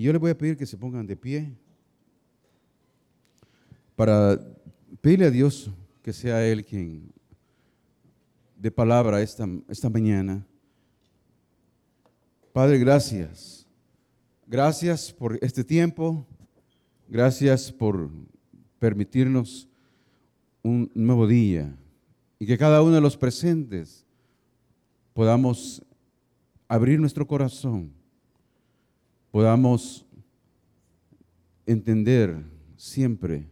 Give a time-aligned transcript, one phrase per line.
[0.00, 1.52] Y yo les voy a pedir que se pongan de pie
[3.94, 4.40] para
[5.02, 5.70] pedirle a Dios
[6.02, 7.12] que sea Él quien
[8.56, 10.42] de palabra esta, esta mañana.
[12.54, 13.66] Padre, gracias.
[14.46, 16.26] Gracias por este tiempo.
[17.06, 18.08] Gracias por
[18.78, 19.68] permitirnos
[20.62, 21.76] un nuevo día
[22.38, 24.06] y que cada uno de los presentes
[25.12, 25.82] podamos
[26.68, 27.99] abrir nuestro corazón,
[29.30, 30.06] podamos
[31.66, 32.44] entender
[32.76, 33.48] siempre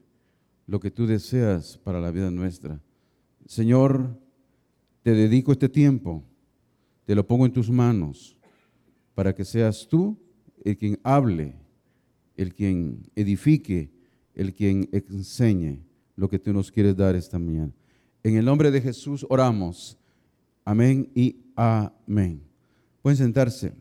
[0.66, 2.80] lo que tú deseas para la vida nuestra.
[3.46, 4.18] Señor,
[5.02, 6.24] te dedico este tiempo,
[7.04, 8.36] te lo pongo en tus manos,
[9.14, 10.18] para que seas tú
[10.64, 11.54] el quien hable,
[12.36, 13.90] el quien edifique,
[14.34, 15.80] el quien enseñe
[16.16, 17.72] lo que tú nos quieres dar esta mañana.
[18.22, 19.96] En el nombre de Jesús oramos.
[20.64, 22.42] Amén y amén.
[23.00, 23.72] Pueden sentarse.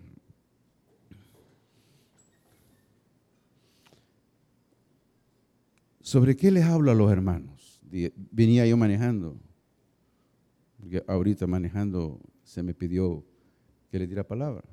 [6.07, 7.81] ¿Sobre qué les hablo a los hermanos?
[8.31, 9.37] Venía yo manejando,
[10.79, 13.25] porque ahorita manejando se me pidió
[13.91, 14.63] que le diera palabra.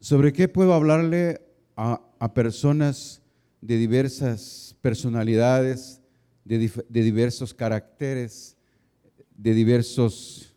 [0.00, 1.40] ¿Sobre qué puedo hablarle
[1.76, 3.22] a, personas
[3.62, 6.02] de diversas personalidades,
[6.44, 8.54] de, de diversos caracteres,
[9.34, 10.54] de diversos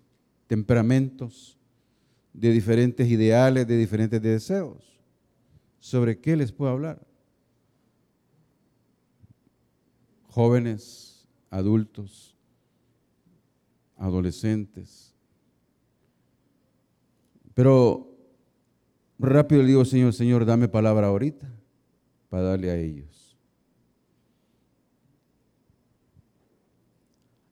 [0.48, 1.58] temperamentos,
[2.33, 5.00] de diferentes ideales, de diferentes deseos.
[5.80, 7.08] ¿Sobre qué les puedo hablar?
[10.30, 12.35] Jóvenes, adultos,
[13.97, 15.13] adolescentes.
[17.53, 18.16] Pero
[19.17, 21.52] rápido le digo, Señor, Señor, dame palabra ahorita
[22.30, 23.38] para darle a ellos.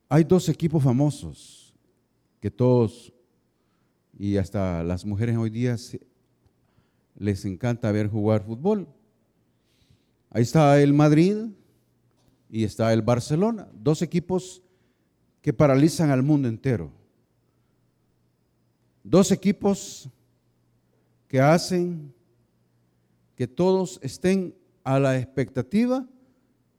[0.10, 1.76] Hay dos equipos famosos
[2.40, 3.14] que todos
[4.18, 5.76] y hasta las mujeres hoy día
[7.18, 8.88] les encanta ver jugar fútbol.
[10.30, 11.50] Ahí está el Madrid
[12.50, 14.62] y está el Barcelona, dos equipos
[15.42, 16.92] que paralizan al mundo entero.
[19.04, 20.10] Dos equipos
[21.28, 22.14] que hacen
[23.36, 26.08] que todos estén a la expectativa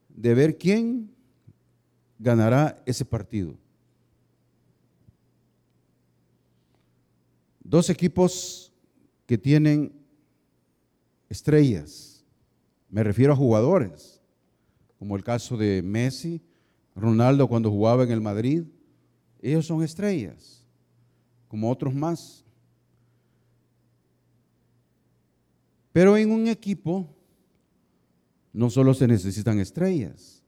[0.08, 1.14] de ver quién
[2.18, 3.56] ganará ese partido.
[7.62, 8.72] Dos equipos
[9.26, 9.92] que tienen
[11.28, 12.24] estrellas,
[12.88, 14.17] me refiero a jugadores,
[14.98, 16.42] como el caso de Messi,
[16.94, 18.64] Ronaldo cuando jugaba en el Madrid,
[19.40, 20.66] ellos son estrellas,
[21.46, 22.44] como otros más.
[25.92, 27.08] Pero en un equipo
[28.52, 30.42] no solo se necesitan estrellas,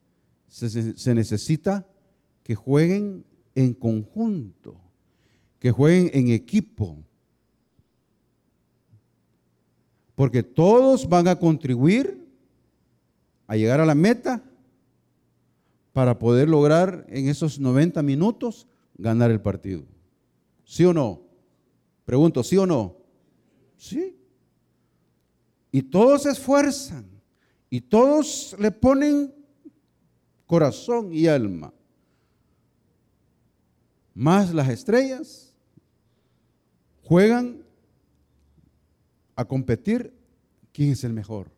[0.48, 1.86] se, necesita
[2.42, 3.24] que jueguen
[3.54, 4.80] en conjunto,
[5.60, 6.98] que jueguen en equipo.
[10.16, 12.19] Porque todos van a contribuir
[13.50, 14.40] a llegar a la meta
[15.92, 19.82] para poder lograr en esos 90 minutos ganar el partido.
[20.62, 21.22] ¿Sí o no?
[22.04, 22.96] Pregunto, ¿sí o no?
[23.76, 24.16] Sí.
[25.72, 27.06] Y todos se esfuerzan
[27.68, 29.34] y todos le ponen
[30.46, 31.74] corazón y alma.
[34.14, 35.52] Más las estrellas
[37.02, 37.64] juegan
[39.34, 40.14] a competir
[40.72, 41.50] quién es el mejor.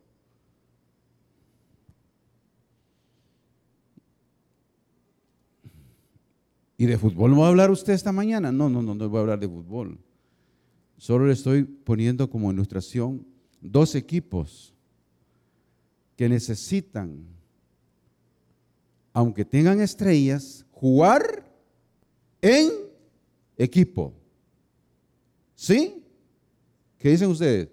[6.77, 8.51] ¿Y de fútbol no va a hablar usted esta mañana?
[8.51, 9.99] No, no, no, no voy a hablar de fútbol.
[10.97, 13.25] Solo le estoy poniendo como ilustración
[13.61, 14.73] dos equipos
[16.15, 17.25] que necesitan,
[19.11, 21.45] aunque tengan estrellas, jugar
[22.41, 22.71] en
[23.57, 24.13] equipo.
[25.55, 26.03] ¿Sí?
[26.97, 27.69] ¿Qué dicen ustedes?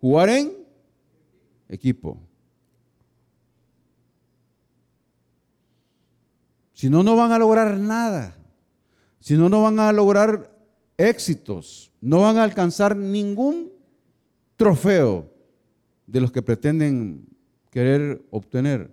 [0.00, 0.52] Jugar en
[1.68, 2.18] equipo.
[6.72, 8.41] Si no, no van a lograr nada.
[9.22, 10.50] Si no, no van a lograr
[10.98, 11.92] éxitos.
[12.00, 13.70] No van a alcanzar ningún
[14.56, 15.30] trofeo
[16.08, 17.24] de los que pretenden
[17.70, 18.90] querer obtener.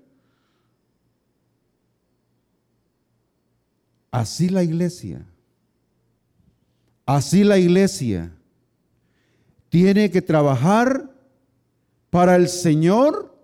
[4.11, 5.25] Así la iglesia,
[7.07, 8.31] así la iglesia
[9.69, 11.11] tiene que trabajar
[12.11, 13.35] para el Señor,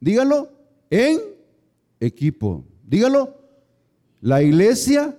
[0.00, 0.52] dígalo,
[0.90, 1.18] en
[1.98, 2.62] equipo.
[2.86, 3.38] Dígalo,
[4.20, 5.16] la iglesia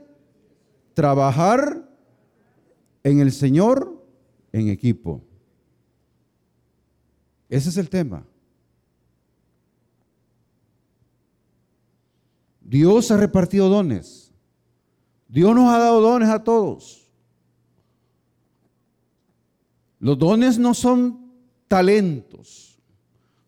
[0.93, 1.89] trabajar
[3.03, 4.05] en el Señor
[4.51, 5.21] en equipo.
[7.49, 8.25] Ese es el tema.
[12.61, 14.31] Dios ha repartido dones.
[15.27, 17.11] Dios nos ha dado dones a todos.
[19.99, 21.31] Los dones no son
[21.67, 22.79] talentos.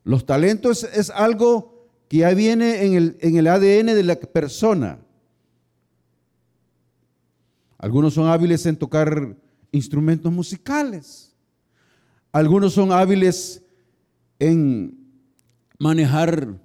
[0.03, 5.05] Los talentos es algo que ya viene en el, en el ADN de la persona.
[7.86, 9.38] Algunos son hábiles en tocar
[9.72, 11.36] instrumentos musicales.
[12.32, 13.62] Algunos son hábiles
[14.40, 14.98] en
[15.78, 16.60] manejar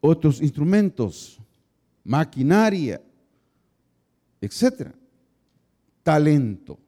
[0.00, 1.38] otros instrumentos,
[2.02, 3.00] maquinaria,
[4.40, 4.92] etcétera.
[6.02, 6.80] Talento.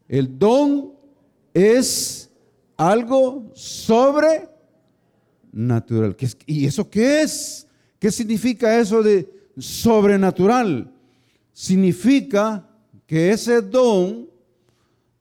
[0.09, 0.95] El don
[1.55, 2.29] es
[2.77, 6.17] algo sobrenatural.
[6.47, 7.69] ¿Y eso qué es?
[7.99, 10.93] ¿Qué significa eso de sobrenatural?
[11.53, 12.67] Significa
[13.07, 14.29] que ese don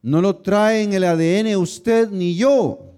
[0.02, 2.94] no lo trae en el ADN usted ni yo.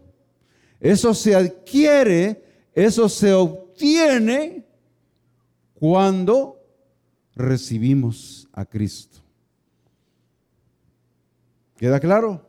[0.80, 2.44] Eso se adquiere,
[2.74, 4.66] eso se obtiene
[5.74, 6.60] cuando
[7.34, 9.18] recibimos a Cristo.
[11.76, 12.46] ¿Queda claro?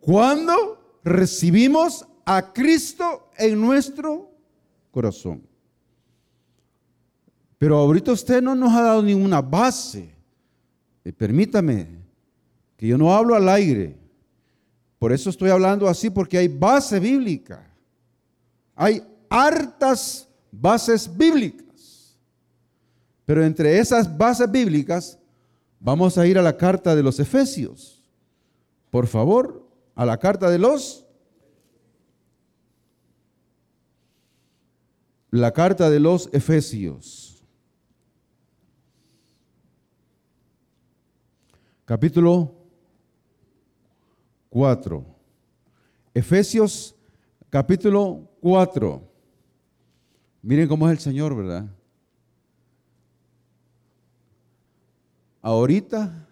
[0.00, 4.30] Cuando recibimos a Cristo en nuestro
[4.90, 5.46] corazón.
[7.64, 10.14] Pero ahorita usted no nos ha dado ninguna base.
[11.16, 11.88] Permítame
[12.76, 13.96] que yo no hablo al aire.
[14.98, 17.66] Por eso estoy hablando así, porque hay base bíblica.
[18.74, 22.18] Hay hartas bases bíblicas.
[23.24, 25.18] Pero entre esas bases bíblicas
[25.80, 28.04] vamos a ir a la carta de los Efesios.
[28.90, 31.06] Por favor, a la carta de los
[35.30, 37.33] la carta de los Efesios.
[41.84, 42.50] Capítulo
[44.48, 45.04] 4.
[46.14, 46.94] Efesios
[47.50, 49.02] capítulo 4.
[50.40, 51.66] Miren cómo es el Señor, ¿verdad?
[55.42, 56.26] Ahorita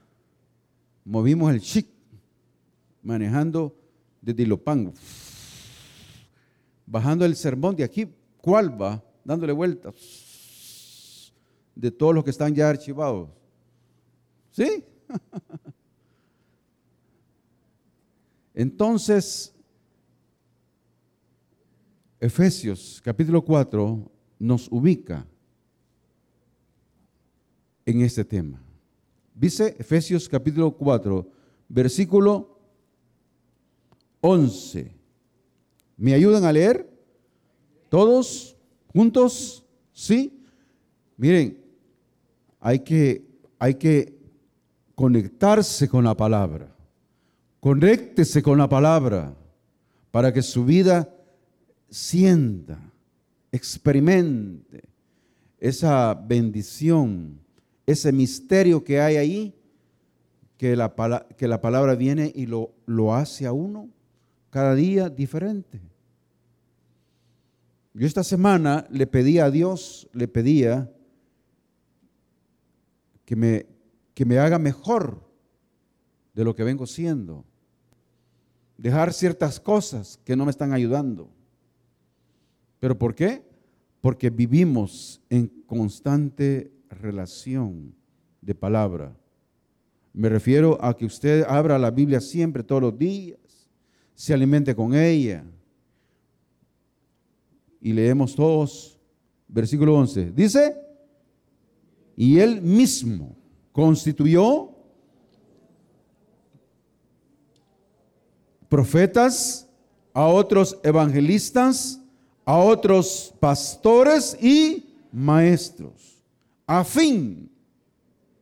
[1.05, 1.87] movimos el chic
[3.03, 3.77] manejando
[4.23, 4.95] desde Dilopango,
[6.87, 8.11] bajando el sermón de aquí,
[8.41, 9.05] ¿cuál va?
[9.23, 11.31] Dándole vueltas
[11.75, 13.29] de todos los que están ya archivados.
[14.51, 14.87] ¿Sí?
[18.55, 19.55] Entonces,
[22.21, 25.27] Efesios capítulo 4 nos ubica
[27.85, 28.63] en este tema.
[29.35, 31.27] Dice Efesios capítulo 4,
[31.69, 32.59] versículo
[34.21, 34.95] 11.
[35.97, 36.89] ¿Me ayudan a leer?
[37.89, 38.57] ¿Todos
[38.93, 39.65] juntos?
[39.93, 40.45] ¿Sí?
[41.17, 41.59] Miren,
[42.61, 43.25] hay que,
[43.59, 44.22] hay que
[45.03, 46.73] conectarse con la palabra.
[47.59, 49.35] Conéctese con la palabra
[50.13, 51.13] para que su vida
[51.91, 52.79] sienta,
[53.51, 54.85] experimente
[55.59, 57.41] esa bendición,
[57.85, 59.55] ese misterio que hay ahí,
[60.57, 60.95] que la,
[61.37, 63.89] que la palabra viene y lo, lo hace a uno
[64.51, 65.81] cada día diferente.
[67.93, 70.89] Yo esta semana le pedí a Dios, le pedía
[73.25, 73.67] que me,
[74.15, 75.29] que me haga mejor
[76.35, 77.45] de lo que vengo siendo
[78.83, 81.31] dejar ciertas cosas que no me están ayudando.
[82.81, 83.45] ¿Pero por qué?
[84.01, 87.95] Porque vivimos en constante relación
[88.41, 89.17] de palabra.
[90.13, 93.39] Me refiero a que usted abra la Biblia siempre, todos los días,
[94.17, 95.45] se alimente con ella.
[97.81, 98.99] Y leemos todos,
[99.47, 100.33] versículo 11.
[100.33, 100.77] Dice,
[102.17, 103.37] y él mismo
[103.73, 104.71] constituyó
[108.69, 109.69] profetas,
[110.15, 112.01] a otros evangelistas,
[112.45, 116.23] a otros pastores y maestros,
[116.67, 117.51] a fin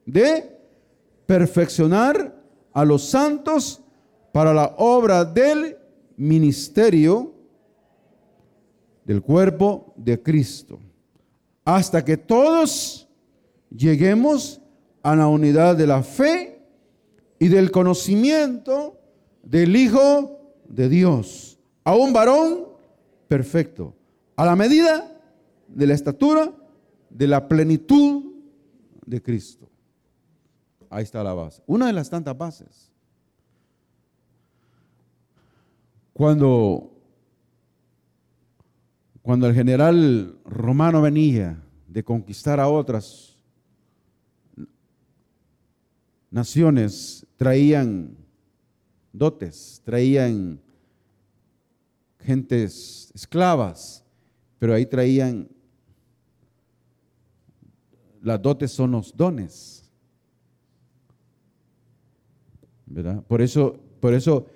[0.05, 0.59] de
[1.27, 2.35] perfeccionar
[2.73, 3.81] a los santos
[4.33, 5.77] para la obra del
[6.17, 7.35] ministerio
[9.05, 10.79] del cuerpo de Cristo,
[11.65, 13.09] hasta que todos
[13.71, 14.60] lleguemos
[15.02, 16.62] a la unidad de la fe
[17.38, 18.99] y del conocimiento
[19.42, 20.38] del Hijo
[20.69, 22.66] de Dios, a un varón
[23.28, 23.95] perfecto,
[24.37, 25.21] a la medida
[25.69, 26.52] de la estatura
[27.09, 28.25] de la plenitud
[29.07, 29.69] de Cristo.
[30.88, 32.90] Ahí está la base, una de las tantas bases.
[36.12, 36.92] Cuando,
[39.23, 43.30] cuando el general romano venía de conquistar a otras
[46.31, 48.17] naciones, traían
[49.13, 50.61] dotes, traían
[52.21, 54.05] gentes esclavas,
[54.59, 55.49] pero ahí traían,
[58.23, 59.91] las dotes son los dones.
[62.87, 63.23] ¿Verdad?
[63.25, 64.47] Por eso, por eso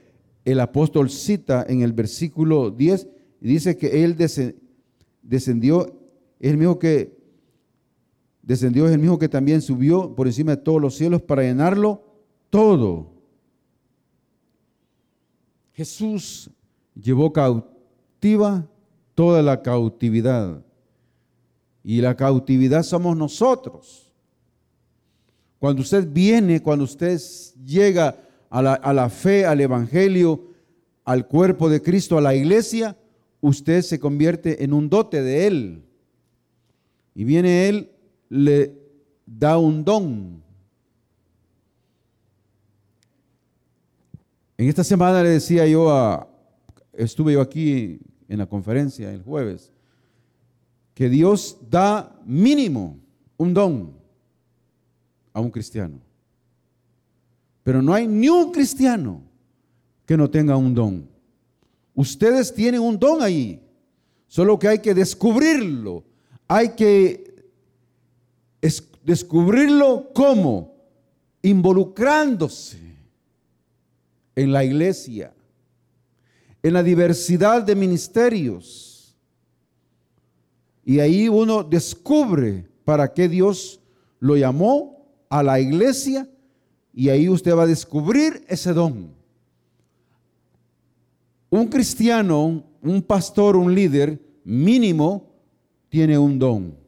[0.45, 3.09] el apóstol cita en el versículo 10
[3.40, 4.16] y dice que él
[5.23, 5.87] descendió,
[6.38, 7.24] es el mismo que
[8.46, 12.02] descendió, es el mismo que también subió por encima de todos los cielos para llenarlo
[12.50, 13.12] todo.
[15.72, 16.50] Jesús
[16.94, 18.68] llevó cautiva
[19.14, 20.62] toda la cautividad.
[21.82, 24.12] Y la cautividad somos nosotros.
[25.58, 27.20] Cuando usted viene, cuando usted
[27.64, 28.16] llega
[28.50, 30.48] a la, a la, fe, al Evangelio,
[31.04, 32.96] al cuerpo de Cristo, a la iglesia,
[33.40, 35.84] usted se convierte en un dote de Él.
[37.14, 37.93] Y viene Él,
[38.28, 38.75] le
[39.26, 40.43] da un don.
[44.57, 46.28] En esta semana le decía yo a,
[46.93, 49.73] estuve yo aquí en la conferencia el jueves,
[50.95, 52.99] que Dios da mínimo
[53.37, 53.93] un don
[55.33, 56.00] a un cristiano.
[57.64, 59.23] Pero no hay ni un cristiano
[60.07, 61.09] que no tenga un don.
[61.95, 63.61] Ustedes tienen un don ahí,
[64.26, 66.04] solo que hay que descubrirlo.
[66.47, 67.33] Hay que
[69.04, 70.75] descubrirlo cómo,
[71.42, 72.78] involucrándose
[74.35, 75.35] en la iglesia
[76.64, 79.14] en la diversidad de ministerios.
[80.83, 83.80] Y ahí uno descubre para qué Dios
[84.18, 86.26] lo llamó a la iglesia
[86.94, 89.14] y ahí usted va a descubrir ese don.
[91.50, 95.35] Un cristiano, un pastor, un líder mínimo
[95.90, 96.83] tiene un don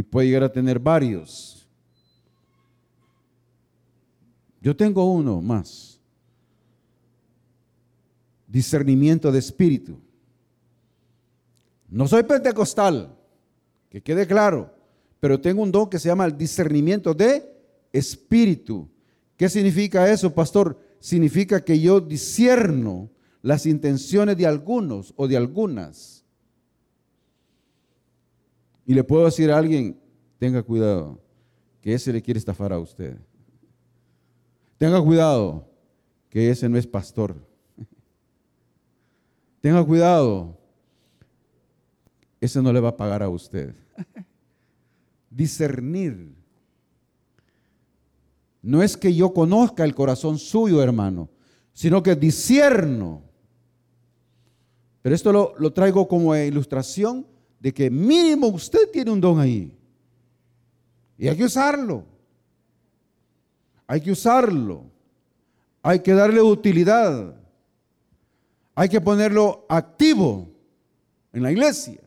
[0.00, 1.68] y puede llegar a tener varios.
[4.62, 6.00] Yo tengo uno más
[8.46, 9.98] discernimiento de espíritu.
[11.90, 13.14] No soy pentecostal,
[13.90, 14.74] que quede claro,
[15.20, 17.46] pero tengo un don que se llama el discernimiento de
[17.92, 18.88] espíritu.
[19.36, 20.80] ¿Qué significa eso, pastor?
[20.98, 23.10] Significa que yo discierno
[23.42, 26.19] las intenciones de algunos o de algunas.
[28.90, 29.96] Y le puedo decir a alguien,
[30.36, 31.22] tenga cuidado,
[31.80, 33.16] que ese le quiere estafar a usted.
[34.78, 35.64] Tenga cuidado,
[36.28, 37.36] que ese no es pastor.
[39.60, 40.58] Tenga cuidado.
[42.40, 43.76] Ese no le va a pagar a usted.
[45.30, 46.34] Discernir.
[48.60, 51.30] No es que yo conozca el corazón suyo, hermano,
[51.72, 53.22] sino que discierno.
[55.00, 57.24] Pero esto lo, lo traigo como ilustración
[57.60, 59.76] de que mínimo usted tiene un don ahí.
[61.18, 62.04] Y hay que usarlo.
[63.86, 64.86] Hay que usarlo.
[65.82, 67.36] Hay que darle utilidad.
[68.74, 70.48] Hay que ponerlo activo
[71.34, 72.00] en la iglesia.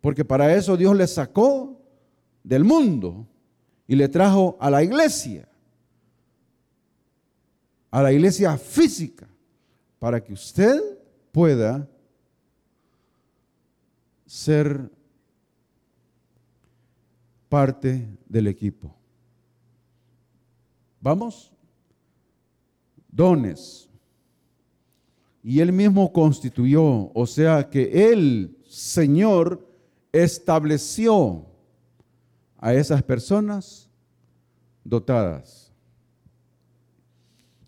[0.00, 1.82] Porque para eso Dios le sacó
[2.44, 3.26] del mundo
[3.88, 5.48] y le trajo a la iglesia.
[7.90, 9.26] A la iglesia física.
[9.98, 10.80] Para que usted
[11.32, 11.88] pueda
[14.30, 14.88] ser
[17.48, 18.94] parte del equipo.
[21.00, 21.52] ¿Vamos?
[23.08, 23.90] Dones
[25.42, 29.66] y él mismo constituyó, o sea que el Señor
[30.12, 31.44] estableció
[32.58, 33.90] a esas personas
[34.84, 35.72] dotadas.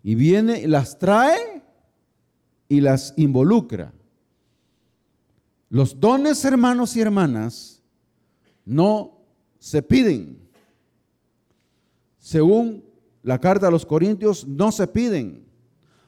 [0.01, 1.61] Y viene las trae
[2.69, 3.91] y las involucra.
[5.73, 7.81] Los dones, hermanos y hermanas,
[8.63, 9.25] no
[9.57, 10.37] se piden.
[12.19, 12.85] Según
[13.23, 15.43] la carta a los Corintios, no se piden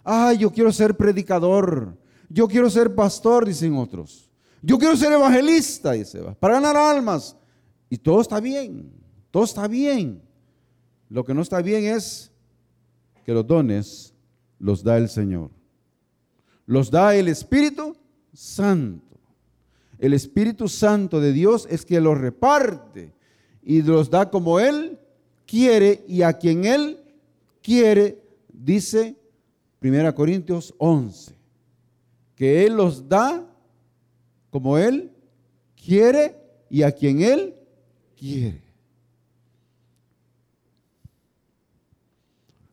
[0.08, 1.98] Ay, yo quiero ser predicador.
[2.30, 4.30] Yo quiero ser pastor, dicen otros.
[4.62, 7.36] Yo quiero ser evangelista, dice, para ganar almas.
[7.90, 8.92] Y todo está bien,
[9.32, 10.22] todo está bien.
[11.10, 12.32] Lo que no está bien es
[13.26, 14.14] que los dones
[14.60, 15.50] los da el Señor.
[16.68, 17.98] Los da el Espíritu
[18.32, 19.15] Santo.
[20.06, 23.12] El Espíritu Santo de Dios es que los reparte
[23.64, 25.00] y los da como Él
[25.48, 27.04] quiere y a quien Él
[27.64, 28.22] quiere,
[28.54, 29.18] dice
[29.82, 31.34] 1 Corintios 11,
[32.36, 33.52] que Él los da
[34.52, 35.12] como Él
[35.76, 37.56] quiere y a quien Él
[38.16, 38.62] quiere.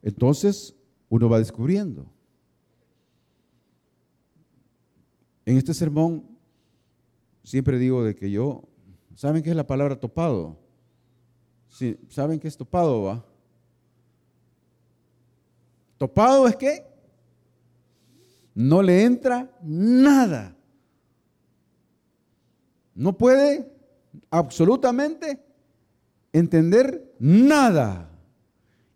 [0.02, 0.74] Entonces
[1.08, 2.04] uno va descubriendo.
[5.46, 6.31] En este sermón
[7.42, 8.62] siempre digo de que yo,
[9.14, 10.58] ¿saben qué es la palabra topado?
[11.68, 13.24] Sí, ¿Saben qué es topado, va?
[15.96, 16.86] Topado es que
[18.54, 20.54] no le entra nada.
[22.94, 23.72] No puede
[24.30, 25.42] absolutamente
[26.32, 28.10] entender nada.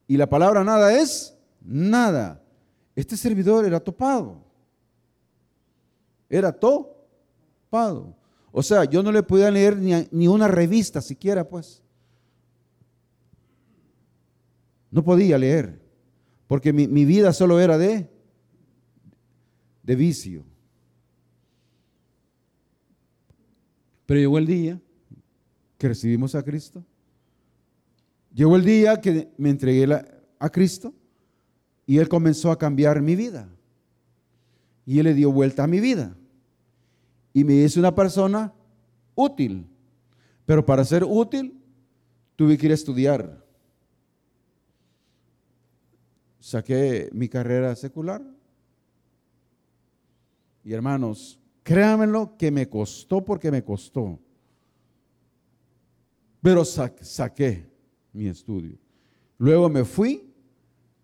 [0.06, 2.42] Y la palabra nada es nada.
[2.94, 4.44] Este servidor era topado.
[6.28, 8.14] Era topado.
[8.58, 9.76] O sea, yo no le podía leer
[10.10, 11.82] ni, una revista siquiera, pues.
[14.90, 15.78] No podía leer,
[16.46, 18.08] porque mi, mi vida solo era de,
[19.82, 20.42] de vicio.
[24.06, 24.80] Pero llegó el día
[25.76, 26.82] que recibimos a Cristo.
[28.32, 29.86] Llegó el día que me entregué
[30.38, 30.94] a Cristo
[31.84, 33.50] y Él comenzó a cambiar mi vida.
[34.86, 36.16] Y Él le dio vuelta a mi vida.
[37.36, 38.50] Y me hizo una persona
[39.14, 39.68] útil.
[40.46, 41.62] Pero para ser útil,
[42.34, 43.44] tuve que ir a estudiar.
[46.40, 48.22] Saqué mi carrera secular.
[50.64, 54.18] Y hermanos, créanmelo que me costó porque me costó.
[56.40, 57.70] Pero saqué
[58.14, 58.78] mi estudio.
[59.36, 60.32] Luego me fui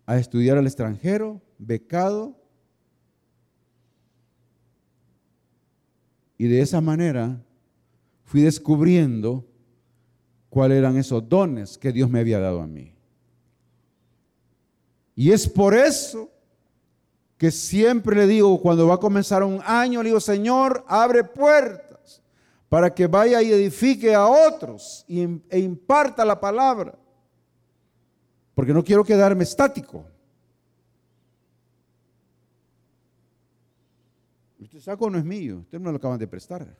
[0.07, 2.42] a estudiar al extranjero, becado.
[6.43, 7.41] Y de esa manera
[8.25, 9.45] fui descubriendo
[10.49, 12.93] cuáles eran esos dones que Dios me había dado a mí.
[15.15, 16.29] Y es por eso
[17.37, 22.21] que siempre le digo, cuando va a comenzar un año, le digo, Señor, abre puertas
[22.67, 26.93] para que vaya y edifique a otros e imparta la palabra
[28.53, 30.03] porque no quiero quedarme estático.
[34.63, 36.75] Este saco no es mío, este me lo acaban de prestar.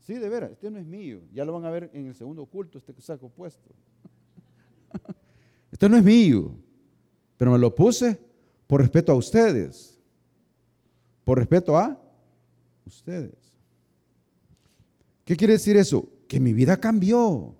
[0.00, 1.20] Sí, de veras, este no es mío.
[1.32, 3.70] Ya lo van a ver en el segundo culto, este saco puesto.
[5.72, 6.54] Este no es mío,
[7.36, 8.18] pero me lo puse
[8.68, 10.00] por respeto a ustedes.
[11.24, 12.00] Por respeto a
[12.86, 13.52] ustedes.
[15.24, 16.08] ¿Qué quiere decir eso?
[16.28, 17.56] Que mi vida cambió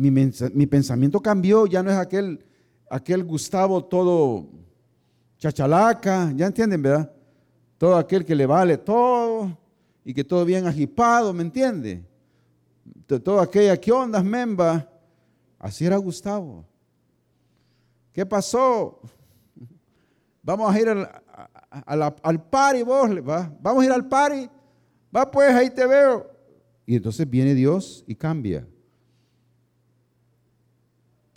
[0.00, 2.42] mi, pensamiento cambió, ya no es aquel,
[2.88, 4.48] aquel Gustavo todo
[5.38, 7.12] chachalaca, ya entienden, ¿verdad?
[7.80, 9.56] Todo aquel que le vale todo
[10.04, 12.04] y que todo bien agipado, ¿me entiende?
[13.06, 14.86] Todo aquella, ¿qué onda, memba?
[15.58, 16.66] Así era Gustavo.
[18.12, 19.00] ¿Qué pasó?
[20.42, 21.08] Vamos a ir al,
[21.70, 23.50] al, al party, vos, ¿va?
[23.62, 24.50] Vamos a ir al party.
[25.16, 26.30] Va pues, ahí te veo.
[26.84, 28.66] Y entonces viene Dios y cambia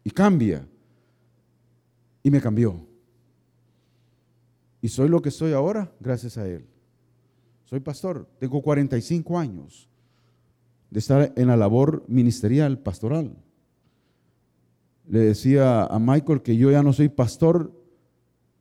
[0.04, 0.68] y cambia.
[2.22, 2.86] Y me cambió.
[4.84, 6.66] Y soy lo que soy ahora gracias a Él.
[7.64, 9.88] Soy pastor, tengo 45 años
[10.92, 13.34] de estar en la labor ministerial, pastoral.
[15.08, 17.72] Le decía a Michael que yo ya no soy pastor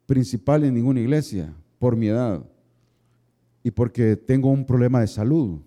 [0.07, 2.47] principal en ninguna iglesia por mi edad
[3.65, 5.61] y porque tengo un problema de salud.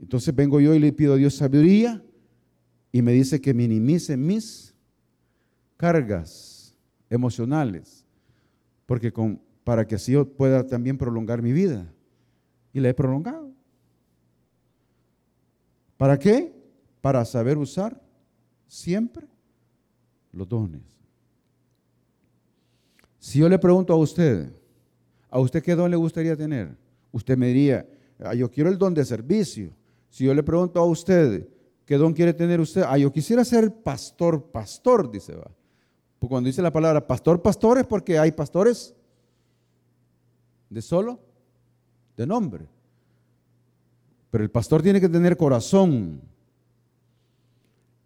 [0.00, 2.04] Entonces vengo yo y le pido a Dios sabiduría
[2.90, 4.74] y me dice que minimice mis
[5.76, 6.76] cargas
[7.08, 8.03] emocionales,
[8.86, 9.12] porque
[9.64, 11.92] para que así yo pueda también prolongar mi vida.
[12.72, 13.52] Y la he prolongado.
[15.96, 16.52] ¿Para qué?
[17.00, 18.00] Para saber usar
[18.66, 19.26] siempre
[20.32, 20.82] los dones.
[23.18, 24.52] Si yo le pregunto a usted,
[25.30, 26.76] ¿a usted qué don le gustaría tener?
[27.12, 29.70] Usted me diría, ah, yo quiero el don de servicio.
[30.10, 31.48] Si yo le pregunto a usted,
[31.84, 32.82] ¿Qué don quiere tener usted?
[32.86, 35.50] Ah, yo quisiera ser pastor, pastor, dice va.
[36.24, 38.94] Pues cuando dice la palabra pastor, pastor es porque hay pastores
[40.70, 41.20] de solo,
[42.16, 42.66] de nombre.
[44.30, 46.22] Pero el pastor tiene que tener corazón.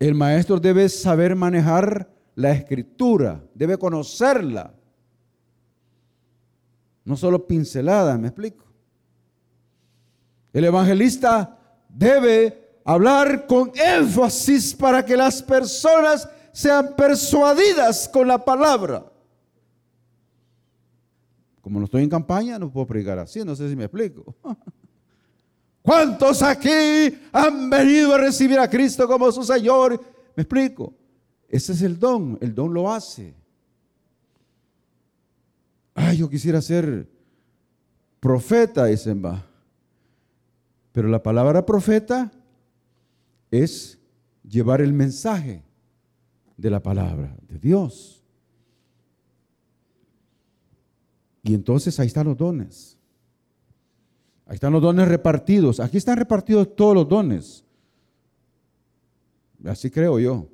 [0.01, 4.75] El maestro debe saber manejar la escritura, debe conocerla.
[7.05, 8.65] No solo pincelada, ¿me explico?
[10.53, 11.57] El evangelista
[11.89, 19.05] debe hablar con énfasis para que las personas sean persuadidas con la palabra.
[21.61, 24.35] Como no estoy en campaña, no puedo predicar así, no sé si me explico.
[25.83, 30.01] ¿Cuántos aquí han venido a recibir a Cristo como su Señor?
[30.35, 30.95] Me explico.
[31.49, 33.35] Ese es el don, el don lo hace.
[35.95, 37.09] Ay, yo quisiera ser
[38.21, 39.45] profeta, dicen va.
[40.93, 42.31] Pero la palabra profeta
[43.51, 43.99] es
[44.43, 45.68] llevar el mensaje
[46.59, 48.23] de la palabra de Dios.
[51.43, 52.99] Y entonces ahí están los dones.
[54.45, 55.81] Ahí están los dones repartidos.
[55.81, 57.65] Aquí están repartidos todos los dones.
[59.65, 60.49] Así creo yo.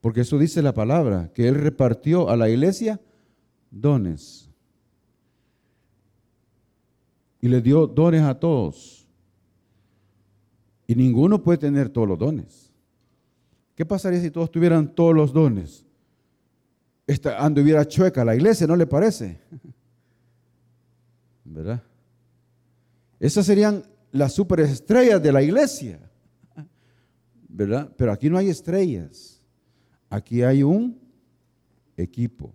[0.00, 3.00] Porque eso dice la palabra, que Él repartió a la iglesia
[3.70, 4.48] dones.
[7.40, 9.08] Y le dio dones a todos.
[10.86, 12.67] Y ninguno puede tener todos los dones.
[13.78, 15.86] ¿Qué pasaría si todos tuvieran todos los dones?
[17.06, 19.40] Esta anduviera chueca la iglesia, ¿no le parece?
[21.44, 21.80] ¿Verdad?
[23.20, 26.00] Esas serían las superestrellas de la iglesia.
[27.48, 27.88] ¿Verdad?
[27.96, 29.40] Pero aquí no hay estrellas.
[30.10, 30.98] Aquí hay un
[31.96, 32.52] equipo.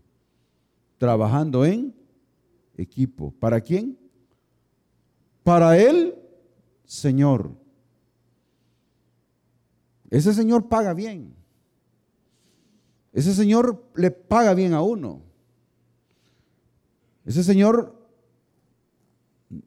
[0.97, 1.95] Trabajando en
[2.75, 3.33] equipo.
[3.39, 3.97] ¿Para quién?
[5.41, 6.15] Para el
[6.83, 7.62] Señor.
[10.13, 11.34] Ese Señor paga bien.
[13.13, 15.23] Ese Señor le paga bien a uno.
[17.26, 17.95] Ese Señor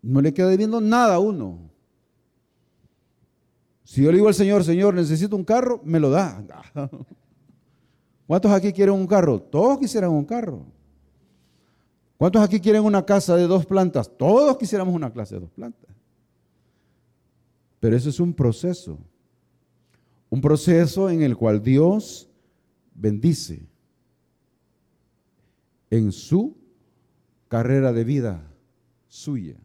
[0.02, 1.68] no le queda debiendo nada a uno.
[3.82, 6.40] Si yo le digo al Señor, Señor, necesito un carro, me lo da.
[8.28, 9.42] ¿Cuántos aquí quieren un carro?
[9.42, 10.64] Todos quisieran un carro.
[12.18, 14.08] ¿Cuántos aquí quieren una casa de dos plantas?
[14.16, 15.90] Todos quisiéramos una clase de dos plantas.
[17.80, 18.96] Pero eso es un proceso.
[20.28, 22.28] Un proceso en el cual Dios
[22.94, 23.66] bendice
[25.90, 26.56] en su
[27.48, 28.52] carrera de vida
[29.06, 29.56] suya.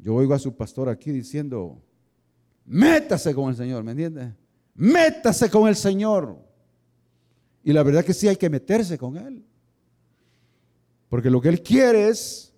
[0.00, 1.80] Yo oigo a su pastor aquí diciendo,
[2.64, 4.34] métase con el Señor, ¿me entiende?
[4.74, 6.38] Métase con el Señor.
[7.64, 9.44] Y la verdad que sí hay que meterse con Él.
[11.08, 12.54] Porque lo que Él quiere es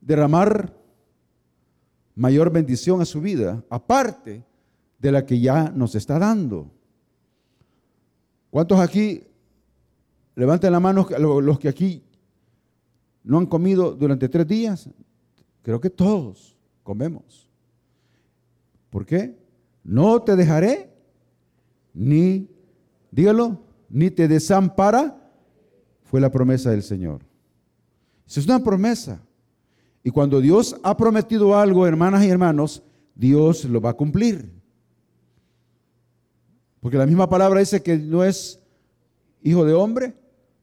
[0.00, 0.74] derramar
[2.14, 4.44] mayor bendición a su vida, aparte
[5.06, 6.68] de la que ya nos está dando.
[8.50, 9.22] ¿Cuántos aquí,
[10.34, 12.02] levanten la mano los que aquí
[13.22, 14.90] no han comido durante tres días?
[15.62, 17.48] Creo que todos comemos.
[18.90, 19.38] ¿Por qué?
[19.84, 20.90] No te dejaré,
[21.94, 22.48] ni,
[23.12, 25.30] dígalo, ni te desampara,
[26.02, 27.20] fue la promesa del Señor.
[28.26, 29.20] Esa es una promesa.
[30.02, 32.82] Y cuando Dios ha prometido algo, hermanas y hermanos,
[33.14, 34.55] Dios lo va a cumplir.
[36.86, 38.60] Porque la misma palabra dice que no es
[39.42, 40.14] hijo de hombre,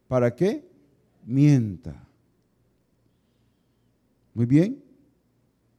[0.07, 0.65] ¿para qué?
[1.25, 2.07] Mienta.
[4.33, 4.81] Muy bien.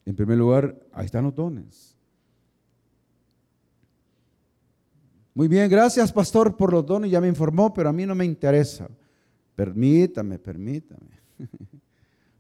[0.05, 1.97] En primer lugar, ahí están los dones.
[5.33, 8.27] Muy bien, gracias pastor por los dones, ya me informó, pero a mí no me
[8.27, 8.87] interesa.
[9.57, 11.23] Permítame, permítame.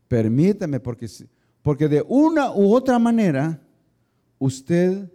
[0.08, 1.08] permítame, porque,
[1.62, 3.58] porque de una u otra manera
[4.38, 5.10] usted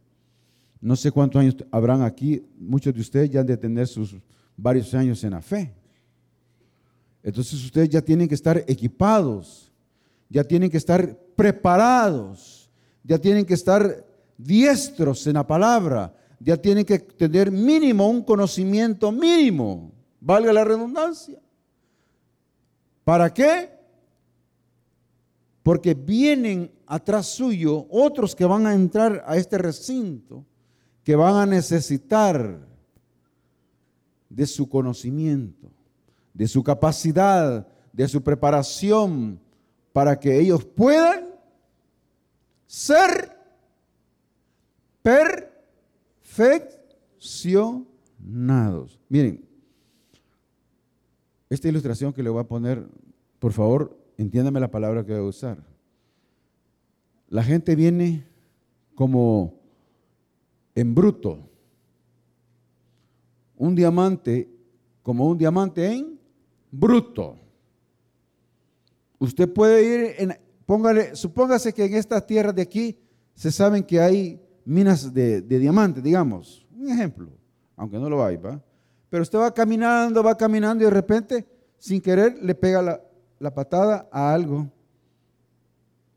[0.79, 4.15] No sé cuántos años habrán aquí, muchos de ustedes ya han de tener sus
[4.55, 5.73] varios años en la fe.
[7.23, 9.71] Entonces ustedes ya tienen que estar equipados,
[10.29, 12.69] ya tienen que estar preparados,
[13.03, 14.05] ya tienen que estar
[14.37, 21.39] diestros en la palabra, ya tienen que tener mínimo un conocimiento mínimo, valga la redundancia.
[23.03, 23.81] ¿Para qué?
[25.63, 30.45] porque vienen atrás suyo otros que van a entrar a este recinto,
[31.03, 32.67] que van a necesitar
[34.29, 35.71] de su conocimiento,
[36.33, 39.39] de su capacidad, de su preparación,
[39.93, 41.29] para que ellos puedan
[42.65, 43.37] ser
[46.35, 48.99] perfeccionados.
[49.09, 49.43] Miren,
[51.49, 52.87] esta ilustración que le voy a poner,
[53.39, 55.63] por favor, entiéndame la palabra que voy a usar.
[57.29, 58.25] La gente viene
[58.95, 59.59] como
[60.75, 61.49] en bruto.
[63.57, 64.49] Un diamante
[65.03, 66.17] como un diamante en
[66.71, 67.37] bruto.
[69.19, 72.97] Usted puede ir, en, póngale, supóngase que en estas tierras de aquí
[73.33, 77.29] se saben que hay minas de, diamantes, digamos, un ejemplo,
[77.75, 78.61] aunque no lo hay, ¿va?
[79.09, 81.45] Pero usted va caminando, va caminando y de repente,
[81.77, 83.01] sin querer, le pega la,
[83.39, 84.71] la patada a algo.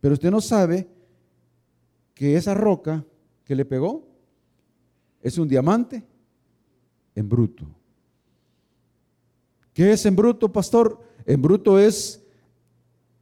[0.00, 0.88] Pero usted no sabe
[2.14, 3.04] que esa roca
[3.44, 4.07] que le pegó
[5.20, 6.04] es un diamante
[7.14, 7.66] en bruto.
[9.72, 11.00] ¿Qué es en bruto, pastor?
[11.26, 12.22] En bruto es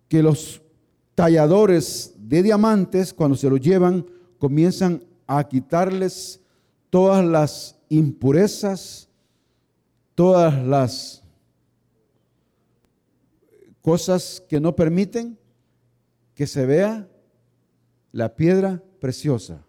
[0.08, 0.60] que los
[1.14, 4.04] talladores de diamantes, cuando se los llevan,
[4.38, 5.02] comienzan
[5.38, 6.40] a quitarles
[6.90, 9.08] todas las impurezas,
[10.14, 11.22] todas las
[13.80, 15.38] cosas que no permiten
[16.34, 17.08] que se vea
[18.12, 19.64] la piedra preciosa.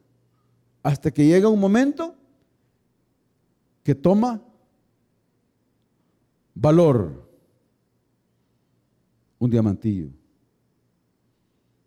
[0.82, 2.14] Hasta que llega un momento
[3.84, 4.42] que toma
[6.54, 7.30] valor
[9.40, 10.10] un diamantillo.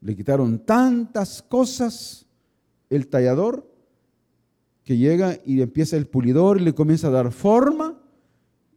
[0.01, 2.26] Le quitaron tantas cosas
[2.91, 3.67] el tallador
[4.87, 8.01] que llega y empieza el pulidor y le comienza a dar forma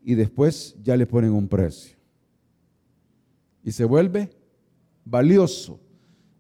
[0.04, 1.98] y después ya le ponen un precio.
[3.64, 4.32] Y se vuelve
[5.06, 5.80] valioso.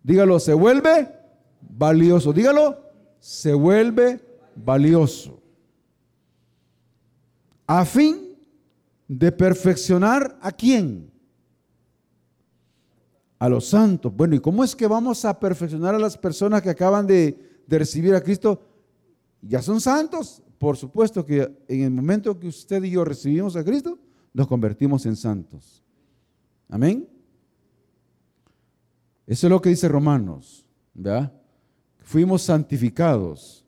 [0.03, 1.07] Dígalo, se vuelve
[1.61, 2.33] valioso.
[2.33, 2.79] Dígalo,
[3.19, 4.19] se vuelve
[4.55, 5.39] valioso.
[7.67, 8.35] A fin
[9.07, 11.11] de perfeccionar a quién?
[13.37, 14.11] A los santos.
[14.15, 17.79] Bueno, ¿y cómo es que vamos a perfeccionar a las personas que acaban de, de
[17.79, 18.61] recibir a Cristo?
[19.41, 20.41] Ya son santos.
[20.57, 23.97] Por supuesto que en el momento que usted y yo recibimos a Cristo,
[24.33, 25.81] nos convertimos en santos.
[26.67, 27.07] Amén.
[29.25, 31.31] Eso es lo que dice Romanos, ¿verdad?
[31.99, 33.63] Fuimos santificados,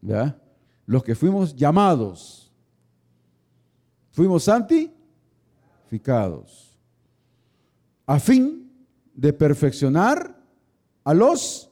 [0.00, 0.40] ¿verdad?
[0.86, 2.50] Los que fuimos llamados,
[4.12, 6.78] fuimos santificados,
[8.06, 8.70] a fin
[9.12, 10.40] de perfeccionar
[11.02, 11.68] a los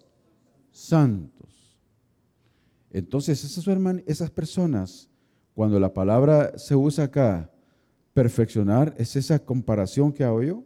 [0.72, 1.33] santos.
[2.94, 3.42] Entonces,
[4.06, 5.10] esas, personas,
[5.52, 7.50] cuando la palabra se usa acá,
[8.12, 10.64] perfeccionar, es esa comparación que hago yo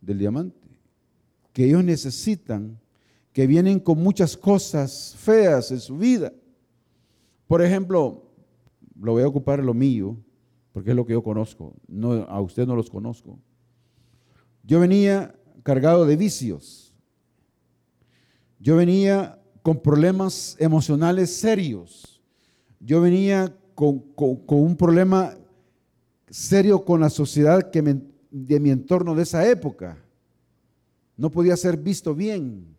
[0.00, 0.66] del diamante
[1.52, 2.78] que ellos necesitan,
[3.32, 6.32] que vienen con muchas cosas feas en su vida.
[7.46, 8.28] Por ejemplo,
[9.00, 10.18] lo voy a ocupar lo mío,
[10.72, 13.38] porque es lo que yo conozco, no, a usted no los conozco.
[14.64, 16.92] Yo venía cargado de vicios.
[18.58, 22.22] Yo venía con problemas emocionales serios.
[22.78, 24.04] Yo venía con,
[24.46, 25.36] un problema
[26.30, 27.68] serio con la sociedad
[28.30, 29.98] de mi entorno de esa época
[31.16, 32.76] no podía ser visto bien.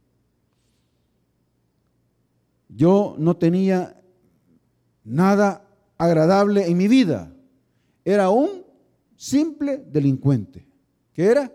[2.70, 4.02] Yo no tenía
[5.04, 7.36] nada agradable en mi vida.
[8.06, 8.64] Era un
[9.18, 10.66] simple delincuente.
[11.12, 11.52] ¿Qué era?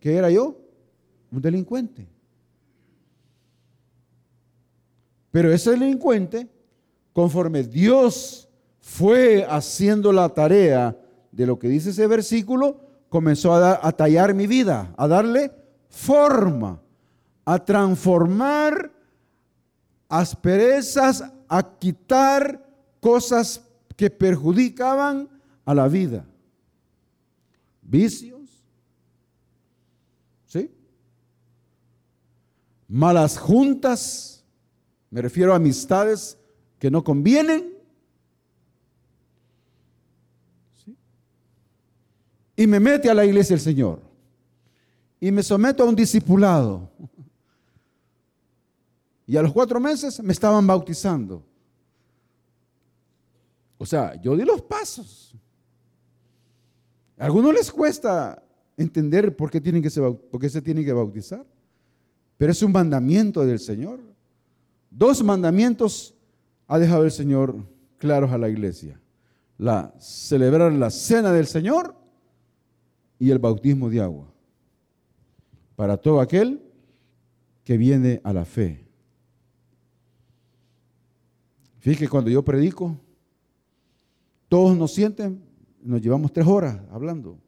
[0.00, 0.60] ¿Qué era yo?
[1.30, 2.11] Un delincuente.
[5.32, 6.48] Pero ese delincuente,
[7.12, 8.48] conforme Dios
[8.80, 10.96] fue haciendo la tarea
[11.32, 15.50] de lo que dice ese versículo, comenzó a, tallar mi vida, a darle
[15.88, 16.80] forma,
[17.44, 18.92] a transformar
[20.08, 22.62] asperezas, a quitar
[23.00, 23.62] cosas
[23.96, 25.28] que perjudicaban
[25.64, 26.26] a la vida.
[27.80, 28.66] Vicios,
[30.46, 30.70] ¿sí?
[32.88, 34.41] Malas juntas,
[35.12, 36.38] me refiero a amistades
[36.78, 37.72] que no convienen,
[42.56, 44.00] y me mete a la iglesia el Señor
[45.20, 46.90] y me someto a un discipulado.
[49.26, 51.44] Y a los cuatro meses me estaban bautizando.
[53.78, 55.34] O sea, yo di los pasos.
[57.18, 58.42] A algunos les cuesta
[58.76, 61.46] entender por qué, tienen que por qué se tienen que bautizar.
[62.36, 64.11] Pero es un mandamiento del Señor.
[64.94, 66.14] Dos mandamientos
[66.66, 67.56] ha dejado el Señor
[67.98, 69.00] claros a la iglesia.
[69.58, 71.96] La celebrar la cena del Señor
[73.18, 74.32] y el bautismo de agua
[75.76, 76.62] para todo aquel
[77.64, 78.84] que viene a la fe.
[81.78, 82.96] Fíjese cuando yo predico,
[84.48, 85.42] todos nos sienten,
[85.82, 87.38] nos llevamos tres horas hablando.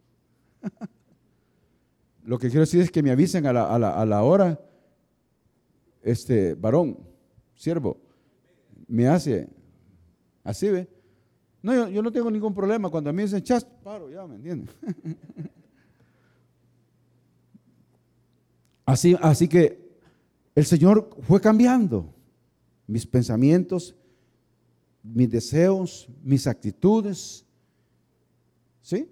[2.25, 4.59] Lo que quiero decir es que me avisen a la, hora,
[6.03, 6.99] este varón,
[7.55, 7.99] siervo,
[8.89, 9.49] me hace
[10.43, 10.89] así, ¿ve?
[11.63, 12.91] No, yo, no tengo ningún problema.
[12.91, 14.69] Cuando a mí dicen chas, paro, ya, ¿me entienden?
[18.87, 19.83] Así, así que
[20.55, 22.13] el Señor fue cambiando
[22.87, 23.95] mis pensamientos,
[25.03, 27.47] mis deseos, mis actitudes.
[28.83, 29.11] ¿Sí?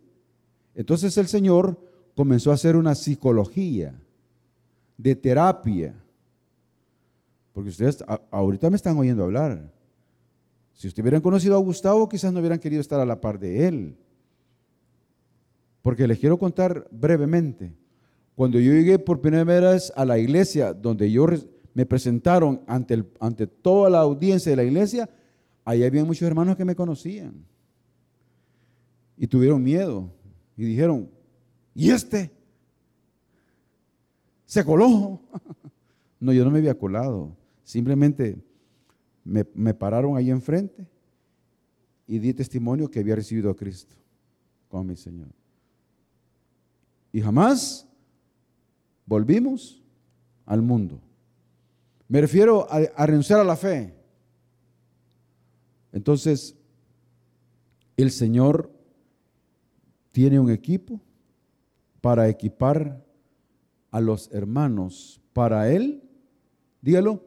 [0.74, 1.78] Entonces el Señor
[2.14, 3.98] comenzó a hacer una psicología
[4.98, 6.01] de terapia.
[7.52, 9.70] Porque ustedes ahorita me están oyendo hablar.
[10.72, 13.68] Si ustedes hubieran conocido a Gustavo, quizás no hubieran querido estar a la par de
[13.68, 13.96] él.
[15.82, 17.74] Porque les quiero contar brevemente.
[18.34, 21.26] Cuando yo llegué por primera vez a la iglesia, donde yo
[21.74, 25.10] me presentaron ante, ante toda la audiencia de la iglesia,
[25.64, 27.44] ahí había muchos hermanos que me conocían.
[29.16, 30.10] Y tuvieron miedo.
[30.56, 31.10] Y dijeron,
[31.74, 32.30] ¿y este?
[34.46, 35.20] ¿Se coló?
[36.20, 37.36] no, yo no me había colado.
[37.64, 38.42] Simplemente
[39.24, 40.86] me, me pararon ahí enfrente
[42.06, 43.96] y di testimonio que había recibido a Cristo
[44.68, 45.28] como mi Señor.
[47.12, 47.86] Y jamás
[49.06, 49.82] volvimos
[50.46, 51.00] al mundo.
[52.08, 53.94] Me refiero a, renunciar a la fe.
[55.92, 56.56] Entonces,
[57.96, 58.70] el Señor
[60.10, 61.00] tiene un equipo
[62.00, 63.02] para equipar
[63.90, 66.02] a los hermanos para Él,
[66.80, 67.22] dígalo,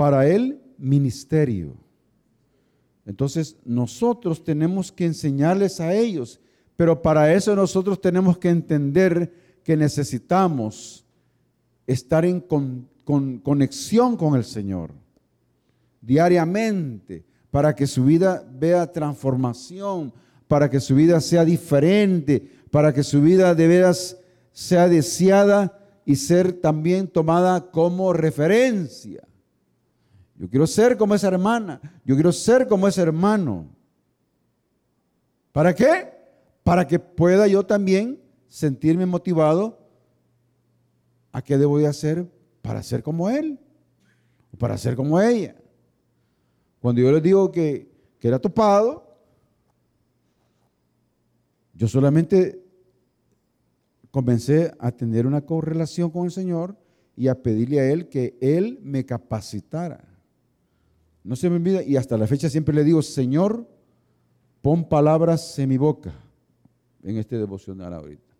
[0.00, 1.76] para el ministerio.
[3.04, 6.40] Entonces, nosotros tenemos que enseñarles a ellos,
[6.74, 9.30] pero para eso nosotros tenemos que entender
[9.62, 11.04] que necesitamos
[11.86, 12.40] estar en
[13.42, 14.92] conexión con el Señor
[16.00, 20.14] diariamente para que su vida vea transformación,
[20.48, 24.16] para que su vida sea diferente, para que su vida de veras
[24.50, 29.24] sea deseada y ser también tomada como referencia.
[30.40, 33.68] Yo quiero ser como esa hermana, yo quiero ser como ese hermano.
[35.52, 36.14] ¿Para qué?
[36.64, 39.86] Para que pueda yo también sentirme motivado
[41.30, 42.26] a qué debo de hacer
[42.62, 43.60] para ser como él,
[44.54, 45.56] o para ser como ella.
[46.80, 49.18] Cuando yo les digo que, que era topado,
[51.74, 52.64] yo solamente
[54.10, 56.78] comencé a tener una correlación con el Señor
[57.14, 60.09] y a pedirle a Él que Él me capacitara.
[61.30, 63.64] No se me olvida, y hasta la fecha siempre le digo, Señor,
[64.62, 66.12] pon palabras en mi boca
[67.04, 68.34] en este devocional ahorita.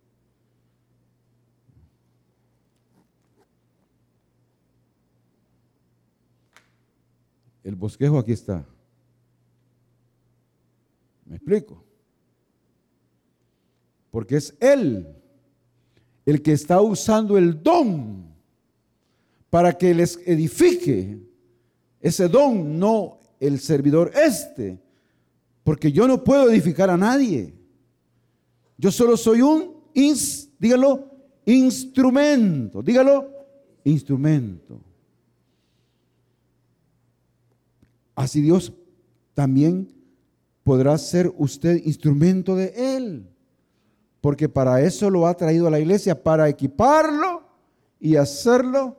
[7.63, 8.65] El bosquejo aquí está.
[11.25, 11.81] ¿Me explico?
[14.11, 15.15] Porque es Él
[16.25, 18.35] el que está usando el don
[19.49, 21.30] para que les edifique.
[22.01, 24.79] Ese don, no el servidor este.
[25.63, 27.53] Porque yo no puedo edificar a nadie.
[28.77, 29.75] Yo solo soy un,
[30.59, 31.07] dígalo,
[31.45, 32.81] instrumento.
[32.81, 33.29] Dígalo,
[33.83, 34.81] instrumento.
[38.15, 38.73] Así Dios
[39.33, 39.87] también
[40.63, 43.27] podrá ser usted instrumento de Él.
[44.19, 47.43] Porque para eso lo ha traído a la iglesia, para equiparlo
[47.99, 48.97] y hacerlo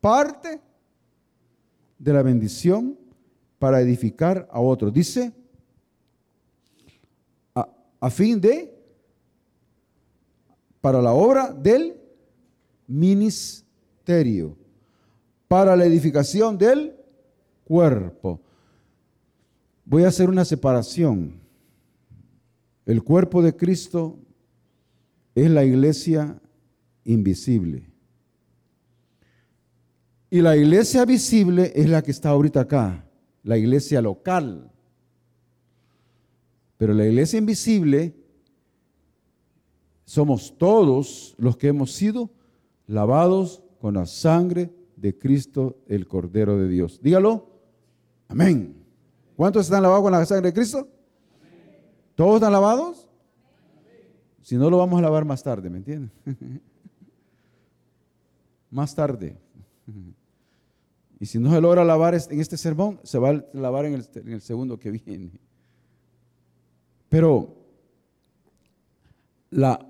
[0.00, 0.60] parte
[1.98, 2.98] de la bendición
[3.58, 4.92] para edificar a otros.
[4.92, 5.32] Dice,
[7.54, 7.68] a,
[8.00, 8.74] a fin de,
[10.80, 11.96] para la obra del
[12.86, 14.56] ministerio,
[15.48, 16.94] para la edificación del
[17.64, 18.40] cuerpo.
[19.84, 21.40] Voy a hacer una separación.
[22.86, 24.18] El cuerpo de Cristo
[25.34, 26.40] es la iglesia
[27.04, 27.93] invisible.
[30.34, 33.06] Y la iglesia visible es la que está ahorita acá,
[33.44, 34.68] la iglesia local.
[36.76, 38.16] Pero la iglesia invisible
[40.04, 42.32] somos todos los que hemos sido
[42.88, 47.00] lavados con la sangre de Cristo, el Cordero de Dios.
[47.00, 47.48] Dígalo.
[48.26, 48.84] Amén.
[49.36, 50.88] ¿Cuántos están lavados con la sangre de Cristo?
[52.16, 53.08] ¿Todos están lavados?
[54.42, 56.10] Si no, lo vamos a lavar más tarde, ¿me entienden?
[58.72, 59.38] más tarde.
[61.20, 64.40] Y si no se logra lavar en este sermón, se va a lavar en el,
[64.40, 65.40] segundo que viene.
[67.08, 67.56] Pero
[69.50, 69.86] la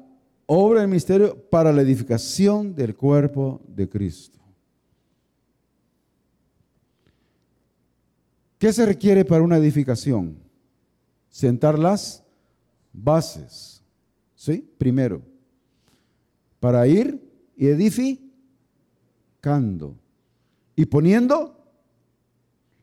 [0.47, 4.39] obra del misterio para la edificación del cuerpo de Cristo.
[8.59, 10.37] ¿Qué se requiere para una edificación?
[11.31, 12.23] Sentar las
[12.93, 13.83] bases.
[14.35, 14.69] ¿Sí?
[14.79, 15.23] Primero,
[16.61, 17.21] para ir
[17.57, 19.97] y edificando
[20.77, 21.57] y poniendo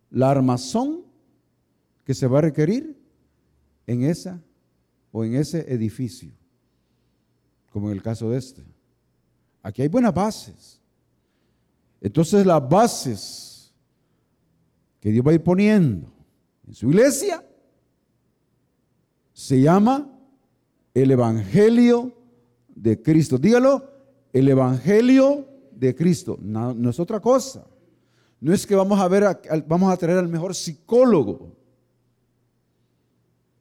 [0.09, 1.03] la armazón
[2.03, 2.97] que se va a requerir
[3.87, 4.41] en esa
[5.11, 6.31] o en ese edificio,
[7.71, 8.63] como en el caso de este.
[9.63, 10.79] Aquí hay buenas bases.
[11.99, 13.73] Entonces las bases
[14.99, 16.11] que Dios va a ir poniendo
[16.67, 17.45] en su iglesia
[19.33, 20.09] se llama
[20.93, 22.15] el Evangelio
[22.69, 23.37] de Cristo.
[23.37, 23.89] Dígalo,
[24.33, 26.37] el Evangelio de Cristo.
[26.41, 27.65] No, no, es otra cosa.
[28.41, 29.23] No es que vamos a ver,
[29.67, 31.55] vamos a traer al mejor psicólogo.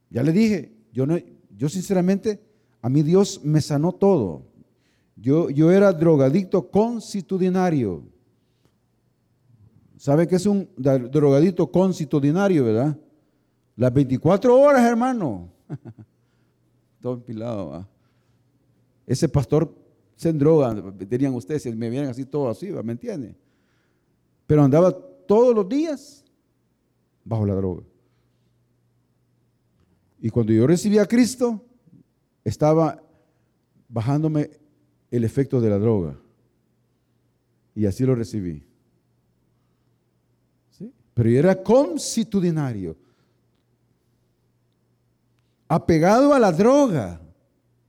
[0.08, 1.16] Ya le dije, yo, no,
[1.54, 2.42] yo sinceramente,
[2.80, 4.46] a mí Dios me sanó todo.
[5.16, 8.02] Yo, yo era drogadicto constitucionario.
[9.98, 12.98] ¿Sabe qué es un drogadicto constitucionario, verdad?
[13.76, 15.52] Las 24 horas, hermano.
[17.02, 17.86] Todo empilado.
[19.06, 19.74] Ese pastor
[20.16, 20.74] se droga,
[21.08, 23.34] tenían ustedes, me vieran así todo así, ¿me entiende?
[24.50, 26.24] Pero andaba todos los días
[27.24, 27.84] bajo la droga.
[30.20, 31.64] Y cuando yo recibí a Cristo,
[32.42, 33.00] estaba
[33.88, 34.50] bajándome
[35.08, 36.18] el efecto de la droga.
[37.76, 38.66] Y así lo recibí.
[40.72, 40.92] ¿Sí?
[41.14, 42.96] Pero yo era constitucionario,
[45.68, 47.20] apegado a la droga,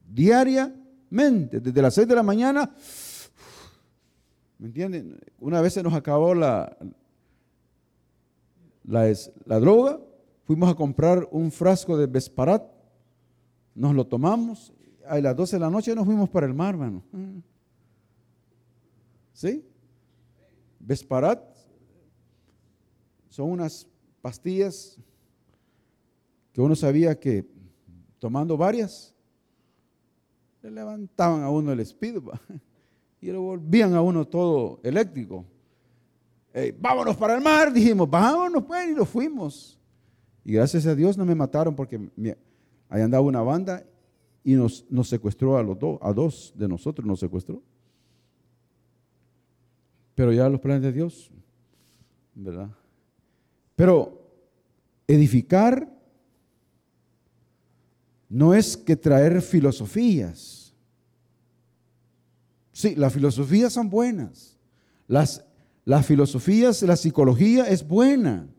[0.08, 2.72] diariamente, desde las 6 de la mañana.
[4.62, 5.20] ¿Me entienden?
[5.40, 6.78] Una vez se nos acabó la,
[8.84, 10.00] la, droga
[10.44, 12.64] Fuimos a comprar un frasco de Vesparat,
[13.74, 14.72] nos lo tomamos,
[15.08, 17.04] a las 12 de la noche nos fuimos para el mar, hermano.
[19.34, 19.66] ¿Sí?
[20.80, 21.42] Vesparat
[23.30, 23.88] son unas
[24.22, 25.00] pastillas
[26.54, 27.48] que uno sabía que
[28.20, 29.16] tomando varias,
[30.62, 32.30] le levantaban a uno el espíritu
[33.22, 35.46] y lo volvían a uno todo eléctrico.
[36.80, 39.80] vámonos para el mar, dijimos, vámonos pues, y nos fuimos.
[40.44, 42.00] Y gracias a Dios no me mataron porque
[42.90, 43.86] ahí andaba una banda
[44.44, 47.62] y nos, nos secuestró a los dos, a dos de nosotros nos secuestró.
[50.16, 51.32] Pero ya los planes de Dios,
[52.34, 52.70] ¿verdad?
[53.76, 54.20] Pero
[55.08, 55.88] edificar
[58.30, 60.61] no es que traer filosofías.
[62.82, 64.58] Sí, las filosofías son buenas.
[65.08, 65.46] Las,
[65.86, 68.50] las filosofías, la psicología es buena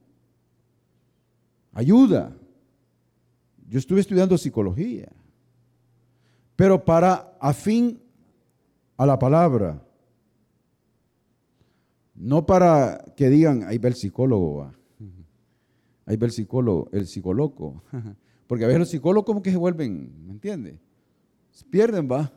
[1.73, 2.37] ayuda.
[3.69, 5.11] Yo estuve estudiando psicología,
[6.55, 8.01] pero para afín
[8.97, 9.85] a la palabra,
[12.15, 14.71] no para que digan, ahí va el psicólogo,
[16.07, 17.83] ahí va el psicólogo, el psicólogo,
[18.47, 20.79] porque a veces los psicólogos como que se vuelven, ¿me entiende?
[21.51, 22.33] Se pierden, va.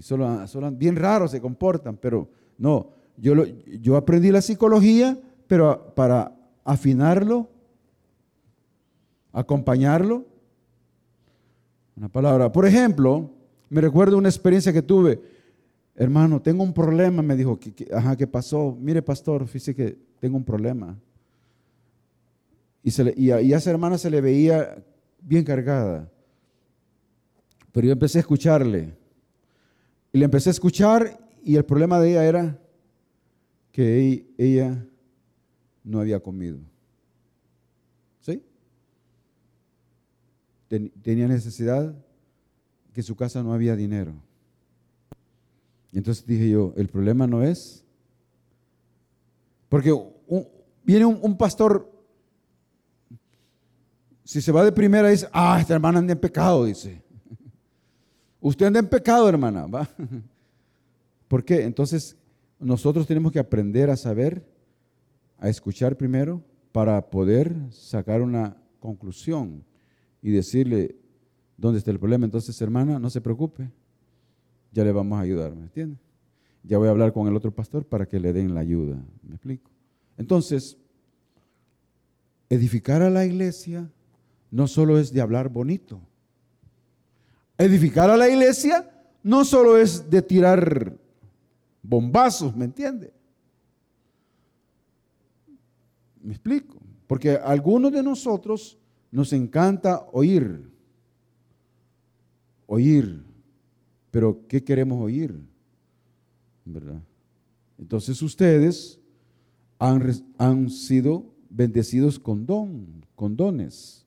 [0.00, 2.26] Y solo, bien raros se comportan, pero
[2.56, 2.88] no,
[3.18, 6.34] yo, yo aprendí la psicología, pero para
[6.64, 7.50] afinarlo,
[9.30, 10.24] acompañarlo.
[11.98, 12.50] Una palabra.
[12.50, 13.30] Por ejemplo,
[13.68, 15.20] me recuerdo una experiencia que tuve.
[15.94, 17.60] Hermano, tengo un problema, me dijo.
[17.92, 18.74] ajá, ¿qué pasó?
[18.80, 20.98] Mire, pastor, fíjese que tengo un problema.
[22.82, 24.82] Y, se y, a, esa hermana se le veía
[25.20, 26.10] bien cargada.
[27.70, 28.98] Pero yo empecé a escucharle.
[30.12, 32.58] Y le empecé a escuchar y el problema de ella era
[33.72, 34.84] que ella
[35.84, 36.58] no había comido.
[38.20, 38.42] ¿Sí?
[41.02, 41.94] tenía necesidad,
[42.92, 44.14] que su casa no había dinero.
[45.92, 47.84] Entonces dije yo, el problema no es,
[49.68, 49.92] porque
[50.84, 51.90] viene un, pastor,
[54.24, 57.02] si se va de primera dice, ah, esta hermana anda en pecado, dice.
[58.40, 59.88] Usted anda en pecado, hermana, ¿va?
[61.28, 61.64] ¿Por qué?
[61.64, 62.16] Entonces,
[62.58, 64.44] nosotros tenemos que aprender a saber
[65.38, 69.64] a escuchar primero para poder sacar una conclusión
[70.22, 70.96] y decirle
[71.56, 72.24] dónde está el problema.
[72.24, 73.70] Entonces, hermana, no se preocupe,
[74.72, 75.98] ya le vamos a ayudar, ¿me entiende?
[76.62, 79.34] Ya voy a hablar con el otro pastor para que le den la ayuda, ¿me
[79.34, 79.70] explico?
[80.18, 80.76] Entonces,
[82.50, 83.90] edificar a la iglesia
[84.50, 86.00] no solo es de hablar bonito.
[87.60, 88.90] Edificar a la iglesia
[89.22, 90.96] no solo es de tirar
[91.82, 93.12] bombazos, ¿me entiende?
[96.22, 96.78] ¿Me explico?
[97.06, 98.78] Porque algunos de nosotros
[99.10, 100.70] nos encanta oír,
[102.66, 103.22] oír,
[104.10, 105.38] pero ¿qué queremos oír?
[106.64, 107.02] ¿Verdad?
[107.76, 108.98] Entonces ustedes
[109.78, 114.06] han, han sido bendecidos con don, con dones,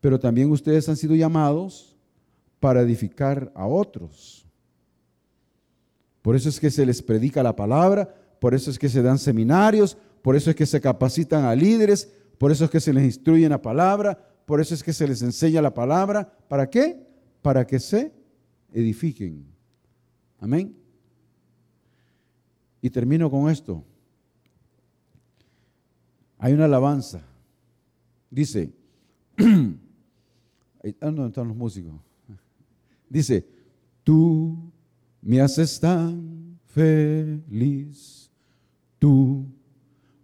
[0.00, 1.89] pero también ustedes han sido llamados
[2.60, 4.46] para edificar a otros.
[6.22, 9.18] Por eso es que se les predica la palabra, por eso es que se dan
[9.18, 13.04] seminarios, por eso es que se capacitan a líderes, por eso es que se les
[13.04, 16.30] instruye la palabra, por eso es que se les enseña la palabra.
[16.48, 17.06] ¿Para qué?
[17.40, 18.12] Para que se
[18.72, 19.46] edifiquen.
[20.38, 20.76] Amén.
[22.82, 23.84] Y termino con esto.
[26.38, 27.22] Hay una alabanza.
[28.30, 28.72] Dice,
[29.36, 32.09] ¿dónde están los músicos?
[33.10, 33.44] Dice,
[34.04, 34.56] tú
[35.20, 38.30] me haces tan feliz,
[39.00, 39.44] tú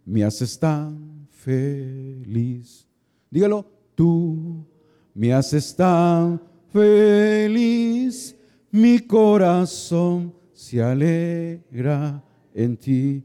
[0.04, 2.86] me haces tan feliz.
[3.28, 4.64] Dígalo, tú
[5.12, 6.40] me haces tan
[6.72, 8.36] feliz,
[8.70, 12.22] mi corazón se alegra
[12.54, 13.24] en ti.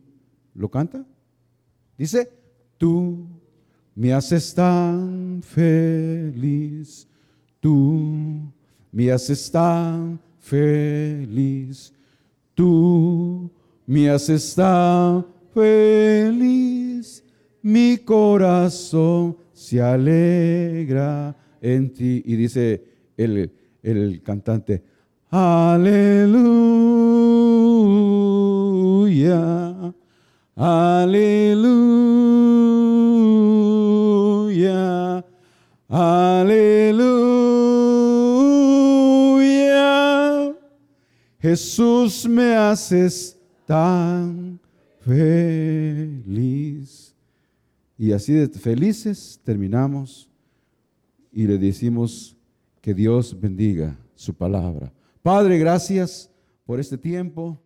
[0.55, 1.05] ¿Lo canta?
[1.97, 2.29] Dice,
[2.79, 3.27] tú
[3.93, 7.07] me haces tan feliz,
[7.59, 8.51] tú
[8.91, 11.93] me haces tan feliz,
[12.53, 13.49] tú
[13.85, 17.23] me haces tan feliz,
[17.61, 22.21] mi corazón se alegra en ti.
[22.25, 22.83] Y dice
[23.17, 24.83] el, el cantante,
[25.29, 26.43] aleluya,
[30.55, 31.61] aleluya,
[35.87, 37.20] aleluya.
[41.41, 43.35] Jesús me haces
[43.65, 44.59] tan
[44.99, 46.35] feliz.
[47.97, 50.29] Y así de felices terminamos
[51.31, 52.37] y le decimos
[52.79, 54.93] que Dios bendiga su palabra.
[55.23, 56.29] Padre, gracias
[56.65, 57.59] por este tiempo.